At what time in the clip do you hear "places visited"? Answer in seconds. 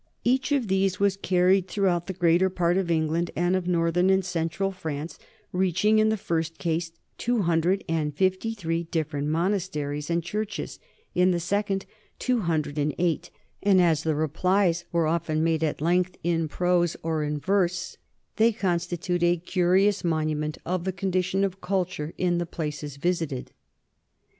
22.47-23.51